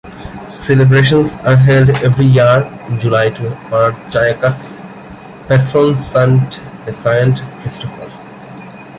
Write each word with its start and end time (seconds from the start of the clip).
Celebrations 0.49 1.35
are 1.43 1.55
held 1.55 1.89
every 1.97 2.25
year 2.25 2.63
in 2.89 2.99
July 2.99 3.29
to 3.29 3.55
honor 3.71 3.91
Jayaque's 4.09 4.81
patron 5.47 5.95
saint, 5.95 6.59
Saint 6.91 7.39
Christopher. 7.61 8.09